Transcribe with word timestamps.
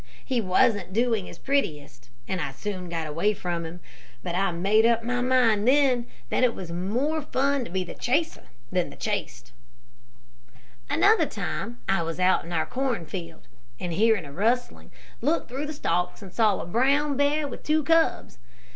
He 0.25 0.41
wasn't 0.41 0.93
doing 0.93 1.27
his 1.27 1.37
prettiest, 1.37 2.09
and 2.27 2.41
I 2.41 2.53
soon 2.53 2.89
got 2.89 3.05
away 3.05 3.35
from 3.35 3.67
him, 3.67 3.81
but 4.23 4.33
I 4.33 4.51
made 4.51 4.83
up 4.83 5.03
my 5.03 5.21
mind 5.21 5.67
then, 5.67 6.07
that 6.31 6.43
it 6.43 6.55
was 6.55 6.71
more 6.71 7.21
fun 7.21 7.63
to 7.65 7.69
be 7.69 7.83
the 7.83 7.93
chaser 7.93 8.45
than 8.71 8.89
the 8.89 8.95
chased. 8.95 9.51
"Another 10.89 11.27
time 11.27 11.81
I 11.87 12.01
was 12.01 12.19
out 12.19 12.43
in 12.43 12.51
our 12.51 12.65
cornfield, 12.65 13.47
and 13.79 13.93
hearing 13.93 14.25
a 14.25 14.31
rustling, 14.33 14.89
looked 15.21 15.49
through 15.49 15.67
the 15.67 15.71
stalks, 15.73 16.23
and 16.23 16.33
saw 16.33 16.59
a 16.59 16.65
brown 16.65 17.15
bear 17.15 17.47
with 17.47 17.61
two 17.61 17.83
cubs. 17.83 18.39